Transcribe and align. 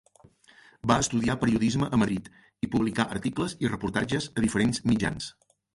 Va 0.91 0.95
estudiar 1.03 1.35
periodisme 1.43 1.91
a 1.97 2.01
Madrid, 2.05 2.31
i 2.69 2.73
publicà 2.77 3.07
articles 3.19 3.57
i 3.67 3.73
reportatges 3.75 4.33
a 4.37 4.49
diferents 4.49 4.87
mitjans. 4.93 5.35